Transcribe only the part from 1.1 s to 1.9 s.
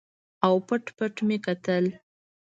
مې کتل.